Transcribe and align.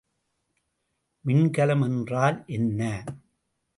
மின்கலம் 1.25 1.83
என்றால் 1.83 2.43
என்ன? 2.47 2.81